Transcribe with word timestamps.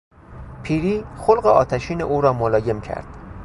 پیری 0.63 1.05
خلق 1.17 1.45
آتشین 1.45 2.01
او 2.01 2.21
را 2.21 2.33
ملایم 2.33 2.81
کرد. 2.81 3.05